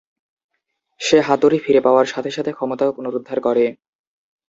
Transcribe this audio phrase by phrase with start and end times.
[1.01, 3.65] সে হাতুড়ি ফিরে পাওয়ার সাথে সাথে ক্ষমতাও পুনরুদ্ধার করে।